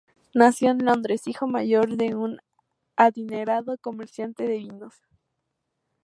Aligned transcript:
Nació 0.33 0.71
en 0.71 0.83
Londres, 0.83 1.27
hijo 1.27 1.45
mayor 1.45 1.95
de 1.95 2.15
un 2.15 2.39
adinerado 2.95 3.77
comerciante 3.77 4.47
de 4.47 4.57
vinos. 4.57 4.95